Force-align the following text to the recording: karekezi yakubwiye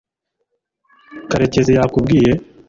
karekezi 1.29 1.71
yakubwiye 1.77 2.31